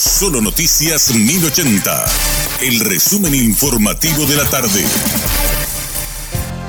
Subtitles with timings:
[0.00, 2.06] Solo Noticias 1080.
[2.62, 4.82] El resumen informativo de la tarde.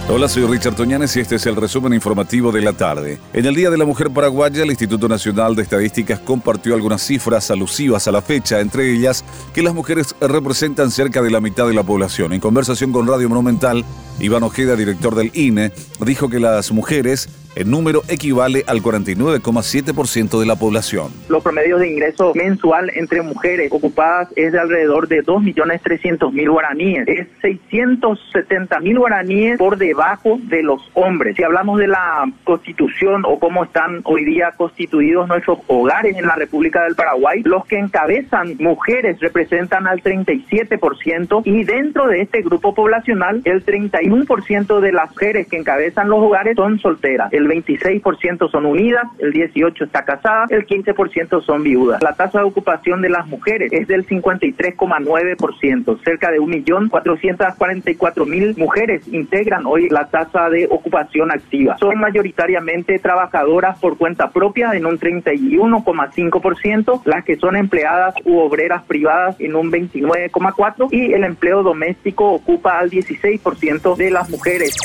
[0.10, 3.22] Hola, soy Richard Toñanes y este es el resumen informativo de la tarde.
[3.32, 7.50] En el Día de la Mujer Paraguaya, el Instituto Nacional de Estadísticas compartió algunas cifras
[7.52, 9.24] alusivas a la fecha, entre ellas
[9.54, 12.34] que las mujeres representan cerca de la mitad de la población.
[12.34, 13.86] En conversación con Radio Monumental,
[14.20, 15.72] Iván Ojeda, director del INE,
[16.06, 21.12] dijo que las mujeres el número equivale al 49,7% de la población.
[21.30, 27.08] Los promedios de ingreso mensual entre mujeres ocupadas es de alrededor de 2.300.000 guaraníes.
[27.08, 31.36] Es 670.000 guaraníes por debajo de los hombres.
[31.36, 36.36] Si hablamos de la constitución o cómo están hoy día constituidos nuestros hogares en la
[36.36, 42.74] República del Paraguay, los que encabezan mujeres representan al 37% y dentro de este grupo
[42.74, 49.04] poblacional el 31% de las mujeres que encabezan los hogares son solteras 26% son unidas,
[49.20, 52.02] el 18% está casada, el 15% son viudas.
[52.02, 59.66] La tasa de ocupación de las mujeres es del 53,9%, cerca de 1.444.000 mujeres integran
[59.66, 61.78] hoy la tasa de ocupación activa.
[61.78, 68.84] Son mayoritariamente trabajadoras por cuenta propia en un 31,5%, las que son empleadas u obreras
[68.84, 74.76] privadas en un 29,4% y el empleo doméstico ocupa al 16% de las mujeres.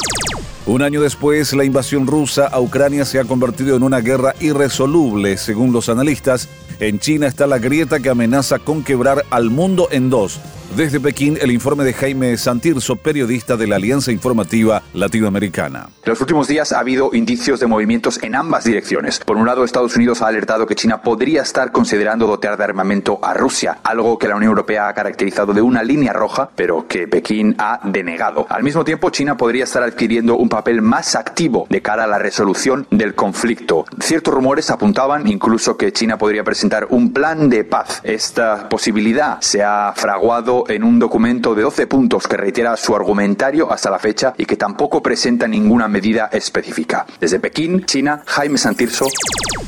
[0.67, 5.37] Un año después, la invasión rusa a Ucrania se ha convertido en una guerra irresoluble,
[5.37, 6.49] según los analistas.
[6.81, 10.41] En China está la grieta que amenaza con quebrar al mundo en dos
[10.75, 15.89] desde Pekín, el informe de Jaime Santirso, periodista de la Alianza Informativa Latinoamericana.
[16.05, 19.21] En los últimos días ha habido indicios de movimientos en ambas direcciones.
[19.21, 23.19] Por un lado, Estados Unidos ha alertado que China podría estar considerando dotear de armamento
[23.23, 27.09] a Rusia, algo que la Unión Europea ha caracterizado de una línea roja, pero que
[27.09, 28.47] Pekín ha denegado.
[28.49, 32.19] Al mismo tiempo, China podría estar adquiriendo un papel más activo de cara a la
[32.19, 33.85] resolución del conflicto.
[34.01, 38.01] Ciertos rumores apuntaban incluso que China podría presentar un plan de paz.
[38.05, 43.71] Esta posibilidad se ha fraguado en un documento de 12 puntos que reitera su argumentario
[43.71, 47.07] hasta la fecha y que tampoco presenta ninguna medida específica.
[47.21, 49.07] Desde Pekín, China, Jaime Santirso.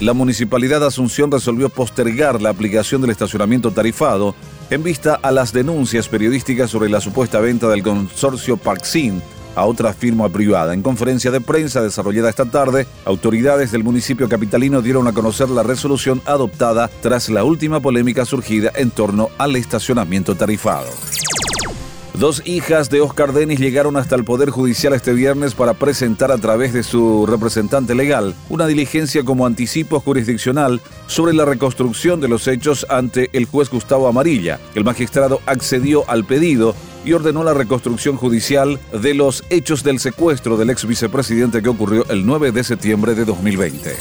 [0.01, 4.35] La Municipalidad de Asunción resolvió postergar la aplicación del estacionamiento tarifado
[4.71, 9.21] en vista a las denuncias periodísticas sobre la supuesta venta del consorcio Parksin
[9.59, 10.73] a otra firma privada.
[10.73, 15.65] En conferencia de prensa desarrollada esta tarde, autoridades del municipio capitalino dieron a conocer la
[15.65, 20.89] resolución adoptada tras la última polémica surgida en torno al estacionamiento tarifado.
[22.19, 26.39] Dos hijas de Oscar Denis llegaron hasta el Poder Judicial este viernes para presentar a
[26.39, 32.49] través de su representante legal una diligencia como anticipo jurisdiccional sobre la reconstrucción de los
[32.49, 34.59] hechos ante el juez Gustavo Amarilla.
[34.75, 40.57] El magistrado accedió al pedido y ordenó la reconstrucción judicial de los hechos del secuestro
[40.57, 43.97] del ex vicepresidente que ocurrió el 9 de septiembre de 2020.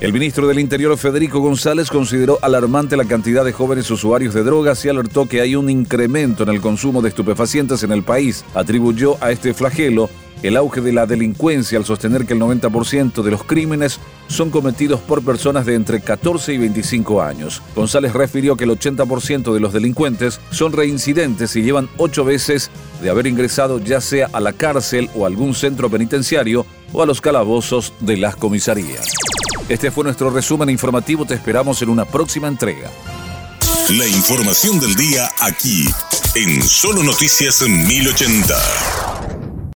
[0.00, 4.84] El ministro del Interior, Federico González, consideró alarmante la cantidad de jóvenes usuarios de drogas
[4.84, 8.44] y alertó que hay un incremento en el consumo de estupefacientes en el país.
[8.54, 10.08] Atribuyó a este flagelo
[10.42, 15.00] el auge de la delincuencia al sostener que el 90% de los crímenes son cometidos
[15.00, 17.62] por personas de entre 14 y 25 años.
[17.74, 22.70] González refirió que el 80% de los delincuentes son reincidentes y llevan ocho veces
[23.02, 27.06] de haber ingresado ya sea a la cárcel o a algún centro penitenciario o a
[27.06, 29.12] los calabozos de las comisarías.
[29.68, 32.90] Este fue nuestro resumen informativo, te esperamos en una próxima entrega.
[33.90, 35.86] La información del día aquí,
[36.34, 39.07] en Solo Noticias 1080.